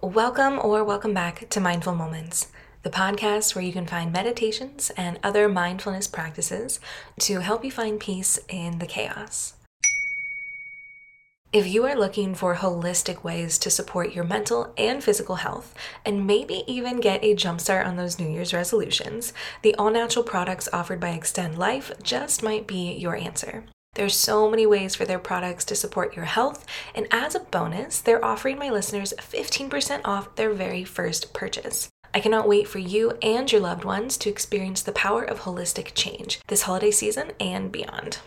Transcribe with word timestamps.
Welcome 0.00 0.60
or 0.62 0.84
welcome 0.84 1.12
back 1.12 1.50
to 1.50 1.58
Mindful 1.58 1.92
Moments, 1.92 2.52
the 2.84 2.88
podcast 2.88 3.56
where 3.56 3.64
you 3.64 3.72
can 3.72 3.84
find 3.84 4.12
meditations 4.12 4.90
and 4.96 5.18
other 5.24 5.48
mindfulness 5.48 6.06
practices 6.06 6.78
to 7.18 7.40
help 7.40 7.64
you 7.64 7.72
find 7.72 7.98
peace 7.98 8.38
in 8.48 8.78
the 8.78 8.86
chaos. 8.86 9.54
If 11.52 11.66
you 11.66 11.84
are 11.84 11.98
looking 11.98 12.36
for 12.36 12.54
holistic 12.54 13.24
ways 13.24 13.58
to 13.58 13.70
support 13.70 14.12
your 14.14 14.22
mental 14.22 14.72
and 14.78 15.02
physical 15.02 15.34
health, 15.34 15.74
and 16.04 16.28
maybe 16.28 16.62
even 16.68 17.00
get 17.00 17.24
a 17.24 17.34
jumpstart 17.34 17.84
on 17.84 17.96
those 17.96 18.20
New 18.20 18.28
Year's 18.28 18.54
resolutions, 18.54 19.32
the 19.62 19.74
all 19.74 19.90
natural 19.90 20.24
products 20.24 20.68
offered 20.72 21.00
by 21.00 21.18
XTendLife 21.18 22.04
just 22.04 22.40
might 22.40 22.68
be 22.68 22.92
your 22.92 23.16
answer. 23.16 23.64
There's 23.98 24.14
so 24.14 24.48
many 24.48 24.64
ways 24.64 24.94
for 24.94 25.04
their 25.04 25.18
products 25.18 25.64
to 25.64 25.74
support 25.74 26.14
your 26.14 26.26
health, 26.26 26.64
and 26.94 27.08
as 27.10 27.34
a 27.34 27.40
bonus, 27.40 28.00
they're 28.00 28.24
offering 28.24 28.56
my 28.56 28.70
listeners 28.70 29.12
15% 29.18 30.02
off 30.04 30.36
their 30.36 30.50
very 30.50 30.84
first 30.84 31.34
purchase. 31.34 31.88
I 32.14 32.20
cannot 32.20 32.46
wait 32.46 32.68
for 32.68 32.78
you 32.78 33.18
and 33.22 33.50
your 33.50 33.60
loved 33.60 33.82
ones 33.82 34.16
to 34.18 34.30
experience 34.30 34.82
the 34.82 34.92
power 34.92 35.24
of 35.24 35.40
holistic 35.40 35.94
change 35.96 36.38
this 36.46 36.62
holiday 36.62 36.92
season 36.92 37.32
and 37.40 37.72
beyond. 37.72 38.18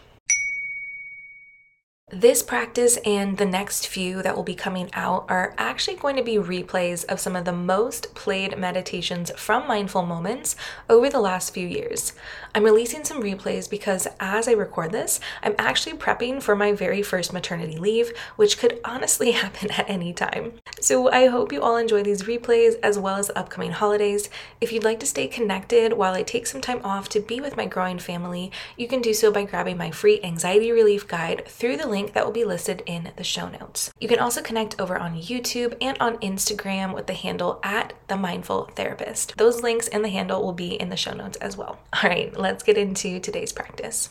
This 2.14 2.44
practice 2.44 2.98
and 3.06 3.38
the 3.38 3.46
next 3.46 3.88
few 3.88 4.22
that 4.22 4.36
will 4.36 4.44
be 4.44 4.54
coming 4.54 4.90
out 4.92 5.26
are 5.30 5.56
actually 5.58 5.96
going 5.96 6.18
to 6.18 6.24
be 6.24 6.36
replays 6.36 7.06
of 7.06 7.22
some 7.22 7.38
of 7.38 7.46
the 7.46 7.54
most 7.54 8.14
played 8.16 8.58
meditations 8.58 9.32
from 9.38 9.66
Mindful 9.66 10.02
Moments 10.02 10.58
over 10.90 11.10
the 11.10 11.22
last 11.22 11.54
few 11.54 11.66
years. 11.66 12.12
I'm 12.54 12.66
releasing 12.66 13.06
some 13.06 13.24
replays 13.24 13.70
because 13.70 14.10
as 14.20 14.50
I 14.50 14.52
record 14.52 14.92
this, 14.92 15.22
I'm 15.42 15.56
actually 15.58 15.98
prepping 15.98 16.44
for 16.44 16.54
my 16.54 16.74
very 16.74 17.02
first 17.02 17.32
maternity 17.32 17.78
leave, 17.78 18.12
which 18.36 18.58
could 18.58 18.82
honestly 18.84 19.32
happen 19.44 19.72
at 19.72 19.90
any 19.90 20.12
time. 20.12 20.56
So 20.82 21.10
I 21.10 21.28
hope 21.28 21.54
you 21.54 21.62
all 21.62 21.78
enjoy 21.78 22.04
these 22.04 22.24
replays 22.24 22.76
as 22.84 23.00
well 23.00 23.16
as 23.16 23.32
upcoming 23.38 23.72
holidays. 23.72 24.30
If 24.60 24.74
you'd 24.74 24.84
like 24.84 25.00
to 25.00 25.06
stay 25.06 25.28
connected 25.28 25.94
while 25.94 26.14
I 26.14 26.24
take 26.24 26.46
some 26.46 26.60
time 26.60 26.82
off 26.84 27.08
to 27.10 27.22
be 27.22 27.40
with 27.40 27.56
my 27.56 27.68
growing 27.68 28.00
family, 28.00 28.52
you 28.76 28.90
can 28.90 29.02
do 29.02 29.14
so 29.14 29.32
by 29.32 29.46
grabbing 29.46 29.78
my 29.78 29.92
free 29.92 30.20
anxiety 30.24 30.74
relief 30.74 31.08
guide 31.08 31.46
through 31.48 31.78
the 31.78 31.88
link 31.88 32.01
link 32.02 32.14
that 32.14 32.26
will 32.26 32.34
be 32.34 32.44
listed 32.44 32.82
in 32.88 33.12
the 33.16 33.24
show 33.24 33.48
notes. 33.48 33.92
You 34.00 34.08
can 34.08 34.18
also 34.18 34.42
connect 34.42 34.80
over 34.80 34.98
on 34.98 35.16
YouTube 35.16 35.78
and 35.80 35.96
on 36.00 36.18
Instagram 36.18 36.96
with 36.96 37.06
the 37.06 37.14
handle 37.14 37.60
at 37.64 37.94
the 38.08 38.18
Mindful 38.18 38.72
Therapist. 38.76 39.38
Those 39.38 39.62
links 39.62 39.88
and 39.88 40.04
the 40.04 40.10
handle 40.10 40.42
will 40.42 40.54
be 40.54 40.74
in 40.74 40.90
the 40.90 40.98
show 40.98 41.14
notes 41.14 41.38
as 41.38 41.56
well. 41.56 41.80
All 42.04 42.10
right, 42.10 42.36
let's 42.36 42.64
get 42.64 42.78
into 42.78 43.20
today's 43.20 43.54
practice. 43.54 44.10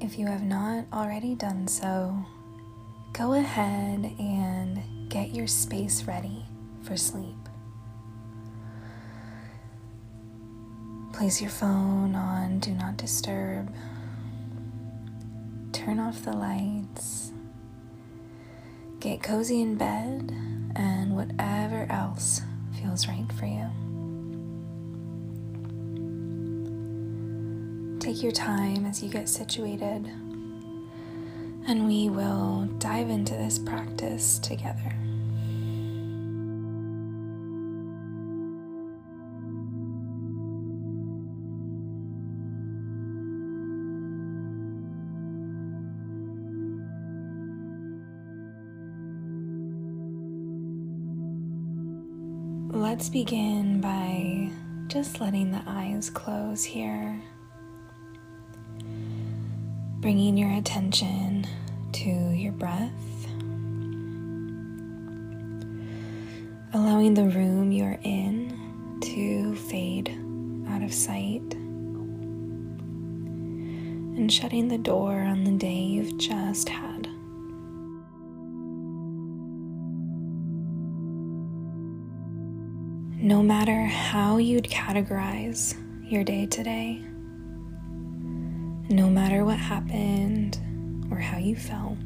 If 0.00 0.18
you 0.18 0.26
have 0.26 0.42
not 0.42 0.86
already 0.92 1.34
done 1.34 1.66
so, 1.66 2.24
go 3.12 3.34
ahead 3.34 4.10
and 4.18 4.82
get 5.10 5.34
your 5.34 5.46
space 5.46 6.04
ready 6.04 6.44
for 6.82 6.96
sleep. 6.96 7.36
Place 11.12 11.40
your 11.40 11.50
phone 11.50 12.14
on 12.14 12.58
Do 12.58 12.72
Not 12.72 12.96
Disturb. 12.96 13.72
Turn 15.72 15.98
off 15.98 16.24
the 16.24 16.32
lights. 16.32 17.32
Get 18.98 19.22
cozy 19.22 19.60
in 19.60 19.76
bed 19.76 20.34
and 20.74 21.14
whatever 21.14 21.86
else 21.90 22.40
feels 22.80 23.06
right 23.08 23.30
for 23.32 23.44
you. 23.44 23.68
Take 28.00 28.22
your 28.22 28.32
time 28.32 28.86
as 28.86 29.02
you 29.02 29.10
get 29.10 29.28
situated 29.28 30.10
and 31.66 31.86
we 31.86 32.08
will 32.08 32.66
dive 32.78 33.08
into 33.08 33.34
this 33.34 33.58
practice 33.58 34.38
together. 34.40 34.94
Let's 52.74 53.08
begin 53.08 53.80
by 53.80 54.50
just 54.88 55.20
letting 55.20 55.50
the 55.52 55.62
eyes 55.66 56.10
close 56.10 56.64
here 56.64 57.22
bringing 60.02 60.36
your 60.36 60.50
attention 60.58 61.46
to 61.92 62.10
your 62.10 62.50
breath, 62.50 62.90
allowing 66.74 67.14
the 67.14 67.28
room 67.28 67.70
you're 67.70 68.00
in 68.02 68.98
to 69.00 69.54
fade 69.54 70.08
out 70.68 70.82
of 70.82 70.92
sight, 70.92 71.54
and 74.16 74.32
shutting 74.32 74.66
the 74.66 74.76
door 74.76 75.12
on 75.20 75.44
the 75.44 75.52
day 75.52 75.78
you've 75.78 76.18
just 76.18 76.68
had. 76.68 77.06
No 83.22 83.40
matter 83.40 83.84
how 83.84 84.38
you'd 84.38 84.64
categorize 84.64 85.76
your 86.02 86.24
day 86.24 86.46
today, 86.46 87.04
no 88.92 89.08
matter 89.08 89.42
what 89.42 89.56
happened 89.56 90.58
or 91.10 91.16
how 91.16 91.38
you 91.38 91.56
felt. 91.56 91.96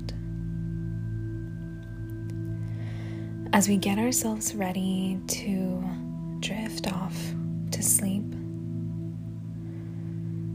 As 3.53 3.69
we 3.69 3.77
get 3.77 3.99
ourselves 3.99 4.55
ready 4.55 5.19
to 5.27 5.85
drift 6.39 6.93
off 6.93 7.17
to 7.73 7.83
sleep, 7.83 8.23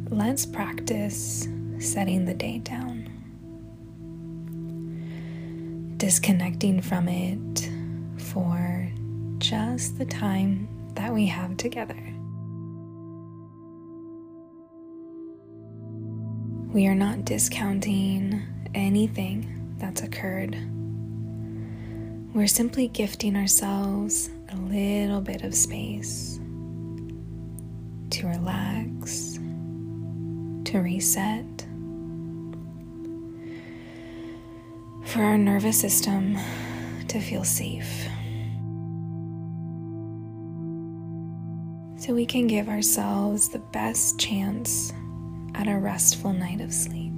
let's 0.10 0.46
practice 0.46 1.50
setting 1.80 2.24
the 2.24 2.34
day 2.34 2.60
down, 2.60 3.10
disconnecting 5.98 6.82
from 6.82 7.10
it 7.10 7.70
for 8.18 8.90
just 9.40 9.98
the 9.98 10.06
time 10.06 10.70
that 10.96 11.14
we 11.14 11.26
have 11.26 11.58
together. 11.58 12.11
We 16.74 16.88
are 16.88 16.96
not 16.96 17.26
discounting 17.26 18.42
anything 18.74 19.76
that's 19.78 20.04
occurred. 20.04 20.56
We're 22.34 22.48
simply 22.48 22.88
gifting 22.88 23.36
ourselves 23.36 24.30
a 24.48 24.56
little 24.56 25.20
bit 25.20 25.44
of 25.44 25.54
space 25.54 26.40
to 28.12 28.26
relax, 28.26 29.34
to 30.64 30.80
reset, 30.80 31.44
for 35.04 35.24
our 35.24 35.38
nervous 35.38 35.78
system 35.78 36.38
to 37.10 37.20
feel 37.20 37.44
safe. 37.44 38.08
So 41.98 42.14
we 42.14 42.26
can 42.26 42.48
give 42.48 42.70
ourselves 42.70 43.50
the 43.50 43.60
best 43.60 44.18
chance 44.18 44.94
at 45.62 45.68
a 45.68 45.78
restful 45.78 46.34
night 46.34 46.60
of 46.60 46.74
sleep. 46.74 47.14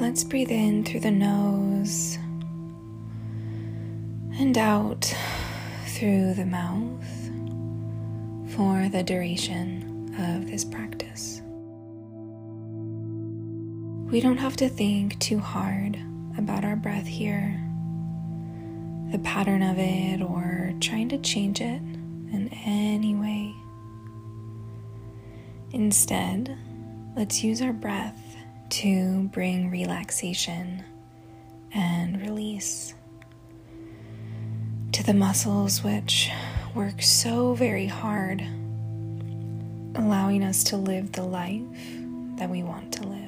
Let's 0.00 0.22
breathe 0.22 0.52
in 0.52 0.84
through 0.84 1.00
the 1.00 1.10
nose 1.10 2.16
and 4.38 4.56
out 4.56 5.12
through 5.86 6.34
the 6.34 6.46
mouth 6.46 7.30
for 8.50 8.88
the 8.88 9.02
duration 9.02 10.14
of 10.18 10.50
this 10.50 10.64
practice. 10.64 11.40
We 14.10 14.20
don't 14.20 14.38
have 14.38 14.56
to 14.56 14.68
think 14.68 15.18
too 15.20 15.38
hard 15.38 15.96
about 16.36 16.64
our 16.64 16.76
breath 16.76 17.06
here, 17.06 17.60
the 19.12 19.20
pattern 19.20 19.62
of 19.62 19.76
it, 19.78 20.20
or 20.20 20.72
trying 20.80 21.08
to 21.10 21.18
change 21.18 21.60
it 21.60 21.80
in 22.32 22.50
any 22.64 23.14
way. 23.14 23.54
Instead, 25.72 26.56
let's 27.16 27.44
use 27.44 27.62
our 27.62 27.72
breath 27.72 28.36
to 28.70 29.28
bring 29.32 29.70
relaxation 29.70 30.84
and 31.72 32.20
release. 32.20 32.94
To 34.92 35.04
the 35.04 35.14
muscles 35.14 35.84
which 35.84 36.30
work 36.74 37.02
so 37.02 37.54
very 37.54 37.86
hard, 37.86 38.40
allowing 39.96 40.44
us 40.44 40.64
to 40.64 40.76
live 40.76 41.12
the 41.12 41.22
life 41.22 41.62
that 42.36 42.48
we 42.48 42.62
want 42.62 42.92
to 42.92 43.02
live. 43.02 43.18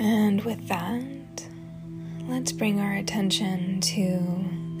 And 0.00 0.44
with 0.44 0.68
that, 0.68 1.02
let's 2.28 2.52
bring 2.52 2.80
our 2.80 2.94
attention 2.94 3.80
to 3.80 4.18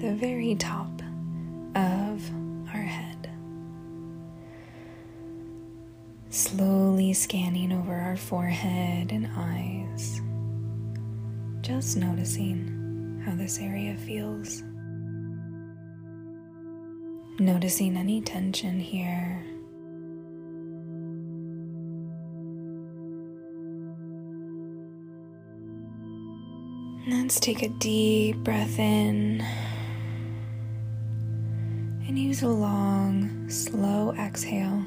the 0.00 0.14
very 0.14 0.54
top 0.54 1.02
of 1.74 2.30
our 2.72 2.82
head. 2.82 3.30
Slowly 6.30 7.12
scanning 7.14 7.72
over 7.72 7.94
our 7.94 8.16
forehead 8.16 9.10
and 9.12 9.28
eyes, 9.36 10.20
just 11.68 11.98
noticing 11.98 13.20
how 13.26 13.34
this 13.34 13.58
area 13.60 13.94
feels. 13.94 14.62
Noticing 17.38 17.98
any 17.98 18.22
tension 18.22 18.80
here 18.80 19.44
Let's 27.06 27.38
take 27.38 27.62
a 27.62 27.68
deep 27.68 28.36
breath 28.38 28.78
in 28.78 29.42
and 32.06 32.18
use 32.18 32.42
a 32.42 32.48
long, 32.48 33.48
slow 33.50 34.14
exhale 34.14 34.84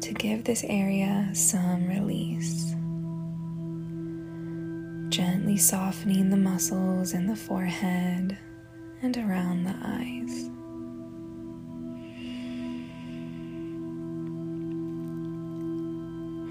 to 0.00 0.14
give 0.14 0.44
this 0.44 0.64
area 0.64 1.28
some 1.34 1.86
release. 1.86 2.74
Gently 5.08 5.56
softening 5.56 6.30
the 6.30 6.36
muscles 6.36 7.14
in 7.14 7.26
the 7.26 7.36
forehead 7.36 8.36
and 9.02 9.16
around 9.16 9.64
the 9.64 9.74
eyes. 9.82 10.50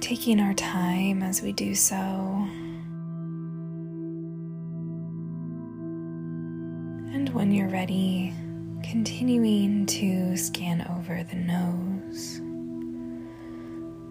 Taking 0.01 0.39
our 0.39 0.53
time 0.53 1.21
as 1.21 1.41
we 1.41 1.51
do 1.51 1.75
so. 1.75 1.95
And 7.13 7.29
when 7.33 7.51
you're 7.51 7.69
ready, 7.69 8.33
continuing 8.83 9.85
to 9.87 10.37
scan 10.37 10.87
over 10.97 11.23
the 11.23 11.35
nose, 11.35 12.39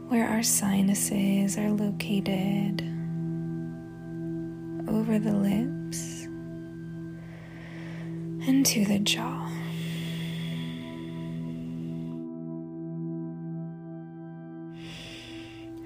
where 0.08 0.29
our 0.29 0.43
sinuses 0.43 1.56
are 1.56 1.70
located, 1.70 2.82
over 4.94 5.19
the 5.19 5.32
lips, 5.32 6.23
and 8.46 8.64
to 8.64 8.85
the 8.85 9.00
jaw. 9.00 9.50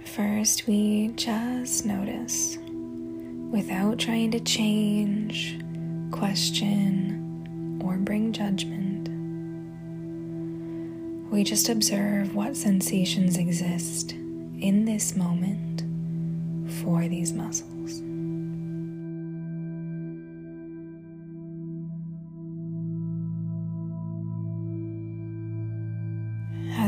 First, 0.05 0.67
we 0.67 1.09
just 1.17 1.87
notice 1.87 2.59
without 3.51 3.99
trying 3.99 4.31
to 4.33 4.41
change, 4.41 5.59
question, 6.11 7.81
or 7.83 7.97
bring 7.97 8.33
judgment. 8.33 9.09
We 11.33 11.45
just 11.45 11.71
observe 11.71 12.35
what 12.35 12.57
sensations 12.57 13.39
exist 13.39 14.13
in 14.13 14.85
this 14.85 15.17
moment 15.17 15.85
for 16.83 17.09
these 17.09 17.33
muscles. 17.33 18.03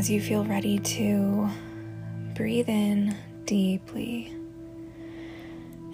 As 0.00 0.08
you 0.08 0.22
feel 0.22 0.46
ready 0.46 0.78
to 0.78 1.50
breathe 2.34 2.70
in 2.70 3.14
deeply 3.44 4.32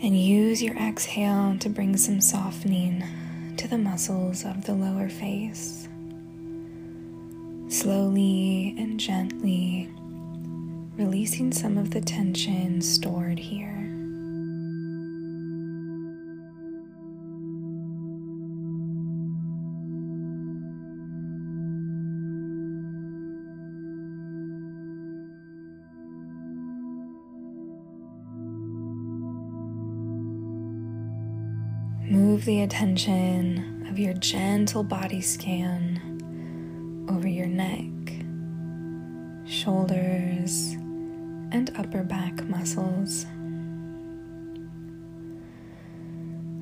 and 0.00 0.17
use 0.17 0.62
your 0.62 0.76
exhale 0.76 1.58
to 1.58 1.69
bring 1.69 1.97
some 1.97 2.20
softening 2.20 3.03
to 3.56 3.67
the 3.67 3.76
muscles 3.76 4.44
of 4.44 4.64
the 4.64 4.75
lower 4.75 5.08
face. 5.08 5.88
Slowly 7.67 8.76
and 8.79 9.00
gently 9.00 9.91
releasing 10.97 11.50
some 11.50 11.76
of 11.76 11.91
the 11.91 12.00
tension 12.00 12.81
stored 12.81 13.41
here. 13.41 13.86
Move 32.08 32.44
the 32.44 32.62
attention 32.62 33.85
of 33.91 33.99
your 33.99 34.14
gentle 34.14 34.85
body 34.85 35.20
scan 35.20 36.00
over 37.11 37.26
your 37.26 37.49
neck, 37.49 37.91
shoulders, 39.44 40.75
and 41.50 41.73
upper 41.76 42.05
back 42.05 42.44
muscles. 42.44 43.26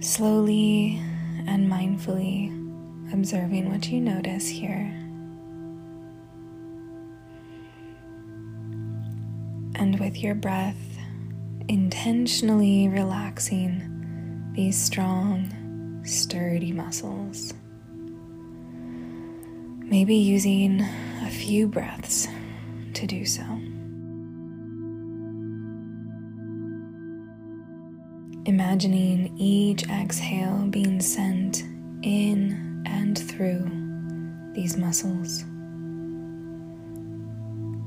Slowly 0.00 0.98
and 1.46 1.70
mindfully 1.70 2.48
observing 3.12 3.70
what 3.70 3.90
you 3.90 4.00
notice 4.00 4.48
here. 4.48 4.90
And 9.74 10.00
with 10.00 10.22
your 10.22 10.34
breath, 10.34 10.96
intentionally 11.68 12.88
relaxing 12.88 13.93
these 14.54 14.80
strong, 14.80 16.00
sturdy 16.04 16.70
muscles. 16.70 17.52
Maybe 19.80 20.14
using 20.14 20.80
a 21.22 21.30
few 21.30 21.66
breaths 21.66 22.28
to 22.94 23.06
do 23.06 23.24
so. 23.24 23.42
Imagining 28.46 29.36
each 29.36 29.88
exhale 29.88 30.66
being 30.70 31.00
sent 31.00 31.62
in 32.02 32.84
and 32.86 33.18
through 33.18 33.68
these 34.54 34.76
muscles, 34.76 35.42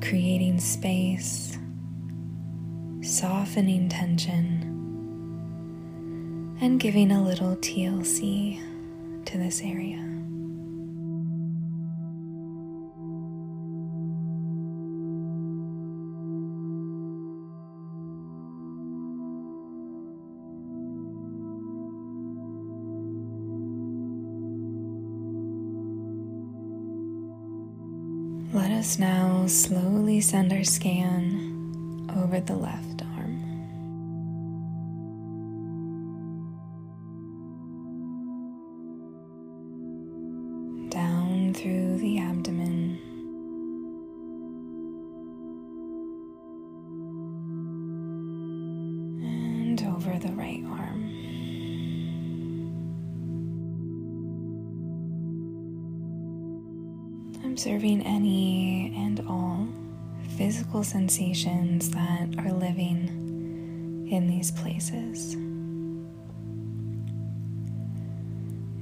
creating 0.02 0.60
space, 0.60 1.58
softening 3.02 3.88
tension 3.88 4.77
and 6.60 6.80
giving 6.80 7.12
a 7.12 7.24
little 7.24 7.56
TLC 7.58 8.60
to 9.26 9.38
this 9.38 9.62
area. 9.62 10.04
Let 28.54 28.72
us 28.72 28.98
now 28.98 29.46
slowly 29.46 30.22
send 30.22 30.52
our 30.52 30.64
scan 30.64 32.08
over 32.16 32.40
the 32.40 32.56
left 32.56 33.04
through 41.58 41.98
the 41.98 42.20
abdomen. 42.20 43.00
And 49.24 49.82
over 49.82 50.20
the 50.20 50.34
right 50.34 50.64
arm. 50.70 51.02
Observing 57.44 58.06
any 58.06 58.94
and 58.96 59.20
all 59.28 59.68
physical 60.38 60.84
sensations 60.84 61.90
that 61.90 62.36
are 62.38 62.54
living 62.54 64.08
in 64.12 64.28
these 64.28 64.52
places. 64.52 65.36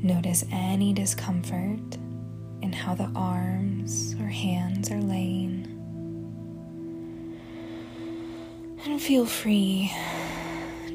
Notice 0.04 0.44
any 0.52 0.92
discomfort 0.92 1.98
in 2.66 2.74
how 2.74 2.96
the 2.96 3.12
arms 3.16 4.16
or 4.20 4.26
hands 4.26 4.90
are 4.90 5.00
laying. 5.00 5.72
And 8.86 9.00
feel 9.00 9.28
free 9.28 9.94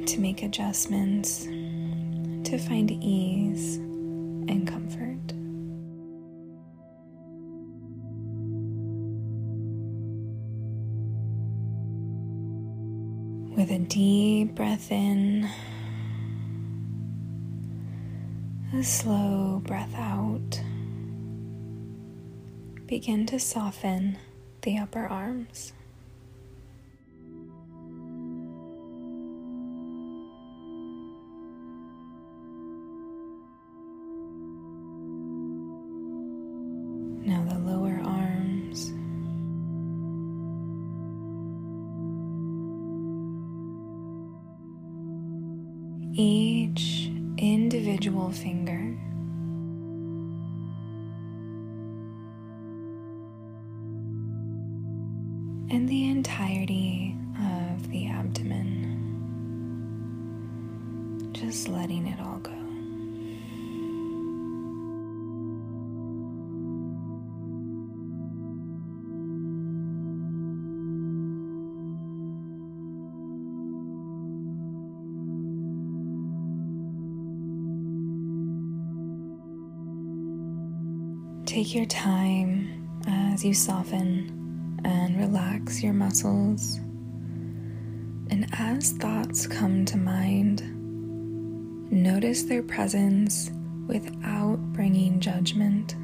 to 0.04 0.18
make 0.18 0.42
adjustments 0.42 1.44
to 1.44 2.58
find 2.58 2.90
ease 2.90 3.76
and 3.76 4.66
comfort. 4.66 5.16
With 13.56 13.70
a 13.70 13.78
deep 13.78 14.56
breath 14.56 14.90
in, 14.90 15.48
a 18.74 18.82
slow 18.82 19.62
breath 19.64 19.94
out, 19.94 20.60
begin 22.90 23.24
to 23.24 23.38
soften 23.38 24.18
the 24.62 24.76
upper 24.76 25.06
arms. 25.06 25.72
Now 37.24 37.44
the 37.44 37.60
lower 37.60 38.00
arms. 38.04 38.90
Each 46.18 47.08
individual 47.38 48.32
finger. 48.32 48.98
And 55.72 55.88
the 55.88 56.08
entirety 56.08 57.14
of 57.38 57.88
the 57.90 58.08
abdomen. 58.08 58.88
Just 61.32 61.68
letting 61.68 62.08
it 62.08 62.18
all 62.20 62.38
go. 62.38 62.50
Take 81.46 81.74
your 81.76 81.86
time 81.86 82.88
as 83.06 83.44
you 83.44 83.54
soften 83.54 84.39
and 84.84 85.18
relax 85.18 85.82
your 85.82 85.92
muscles. 85.92 86.78
And 88.30 88.46
as 88.52 88.92
thoughts 88.92 89.46
come 89.46 89.84
to 89.86 89.96
mind, 89.96 90.62
notice 91.90 92.44
their 92.44 92.62
presence 92.62 93.50
without 93.86 94.58
bringing 94.72 95.20
judgment. 95.20 95.96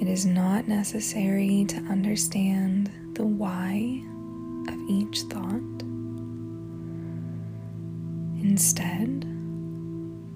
It 0.00 0.08
is 0.08 0.26
not 0.26 0.68
necessary 0.68 1.64
to 1.68 1.76
understand 1.90 2.90
the 3.14 3.24
why 3.24 4.02
of 4.68 4.78
each 4.90 5.22
thought. 5.22 5.82
Instead, 8.42 9.26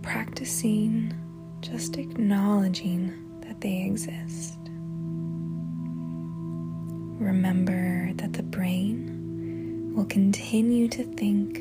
practicing 0.02 1.14
just 1.60 1.98
acknowledging 1.98 3.12
that 3.42 3.60
they 3.60 3.82
exist. 3.82 4.59
Remember 7.20 8.14
that 8.14 8.32
the 8.32 8.42
brain 8.42 9.92
will 9.94 10.06
continue 10.06 10.88
to 10.88 11.04
think 11.16 11.58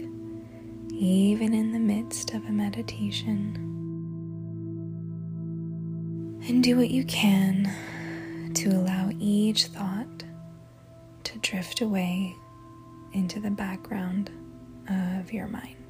even 0.94 1.54
in 1.54 1.74
the 1.74 1.80
midst 1.80 2.34
of 2.34 2.46
a 2.46 2.50
meditation. 2.50 3.58
And 6.48 6.64
do 6.64 6.78
what 6.78 6.90
you 6.90 7.04
can 7.04 7.70
to 8.56 8.70
allow 8.70 9.12
each 9.20 9.66
thought 9.66 10.24
to 11.26 11.38
drift 11.40 11.82
away 11.82 12.34
into 13.12 13.42
the 13.42 13.52
background 13.52 14.32
of 14.88 15.34
your 15.34 15.48
mind. 15.48 15.89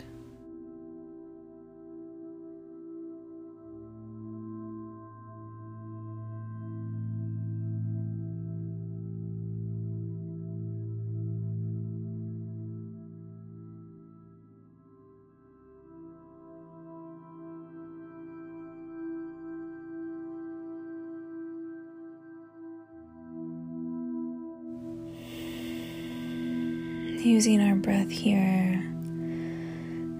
Using 27.20 27.60
our 27.62 27.76
breath 27.76 28.10
here, 28.10 28.82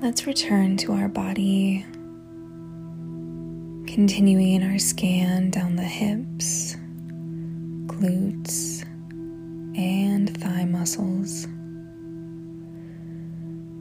let's 0.02 0.28
return 0.28 0.76
to 0.78 0.92
our 0.92 1.08
body, 1.08 1.86
continuing 3.88 4.64
our 4.64 4.78
scan 4.78 5.50
down 5.50 5.78
the 5.78 5.82
hips, 5.84 6.76
glutes, 7.88 8.84
and 9.78 10.38
thigh 10.42 10.66
muscles. 10.66 11.46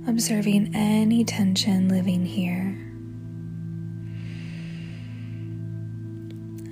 Observing 0.06 0.70
any 0.74 1.24
tension 1.24 1.88
living 1.88 2.24
here. 2.24 2.78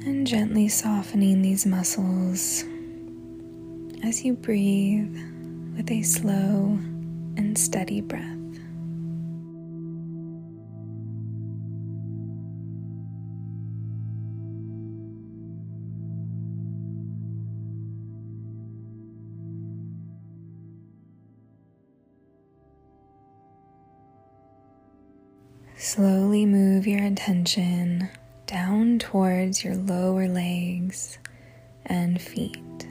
And 0.08 0.24
gently 0.24 0.68
softening 0.68 1.42
these 1.42 1.66
muscles 1.66 2.62
as 4.04 4.24
you 4.24 4.34
breathe 4.34 5.18
with 5.76 5.90
a 5.90 6.02
slow 6.02 6.78
and 7.36 7.56
steady 7.56 8.00
breath. 8.00 8.32
Slowly 25.76 26.46
move 26.46 26.86
your 26.86 27.04
attention 27.04 28.08
down 28.46 28.98
towards 28.98 29.62
your 29.62 29.76
lower 29.76 30.26
legs 30.26 31.18
and 31.84 32.20
feet. 32.20 32.85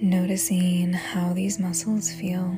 Noticing 0.00 0.92
how 0.92 1.32
these 1.32 1.58
muscles 1.58 2.12
feel. 2.12 2.54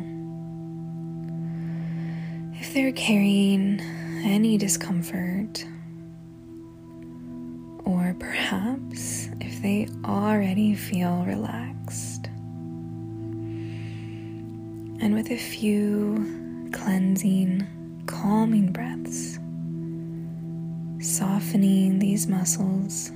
If 2.55 2.75
they're 2.75 2.93
carrying 2.93 3.81
any 4.25 4.59
discomfort, 4.59 5.65
or 7.85 8.15
perhaps 8.19 9.29
if 9.41 9.63
they 9.63 9.89
already 10.05 10.75
feel 10.75 11.25
relaxed. 11.25 12.27
And 15.03 15.15
with 15.15 15.31
a 15.31 15.39
few 15.39 16.69
cleansing, 16.73 17.67
calming 18.07 18.71
breaths, 18.71 19.39
softening 21.01 21.99
these 21.99 22.27
muscles 22.27 23.09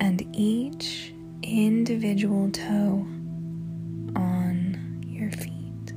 and 0.00 0.22
each 0.32 1.13
individual 1.44 2.50
toe 2.50 3.06
on 4.16 5.02
your 5.06 5.30
feet. 5.30 5.92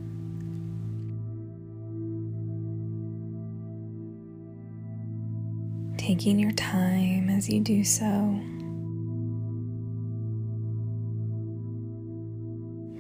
Taking 5.98 6.40
your 6.40 6.52
time 6.52 7.30
as 7.30 7.50
you 7.50 7.62
do 7.62 7.84
so. 7.84 8.40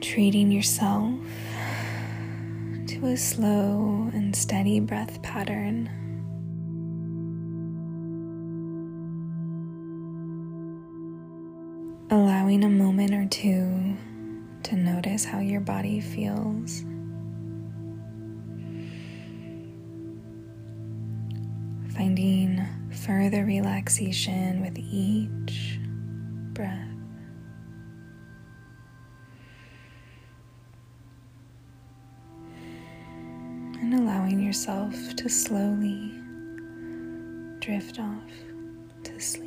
Treating 0.01 0.51
yourself 0.51 1.20
to 2.88 3.06
a 3.08 3.18
slow 3.18 4.10
and 4.13 4.36
steady 4.36 4.80
breath 4.80 5.22
pattern. 5.22 5.89
allowing 12.48 12.63
a 12.63 12.70
moment 12.70 13.13
or 13.13 13.25
two 13.25 13.98
to 14.63 14.77
notice 14.77 15.25
how 15.25 15.39
your 15.39 15.60
body 15.60 16.00
feels. 16.00 16.86
Finding 21.94 22.66
further 23.06 23.44
relaxation 23.44 24.62
with 24.62 24.77
each 24.77 25.77
breath. 26.54 26.72
And 33.82 33.94
allowing 33.94 34.39
yourself 34.39 34.94
to 35.18 35.27
slowly 35.27 36.13
drift 37.60 38.00
off 38.00 38.32
to 39.04 39.20
sleep. 39.20 39.47